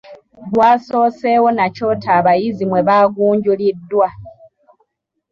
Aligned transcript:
Gwasoosewo 0.53 1.49
na 1.57 1.65
kyoto 1.75 2.07
abayizi 2.19 2.63
mwe 2.69 2.81
baabanguliddwa. 2.87 4.07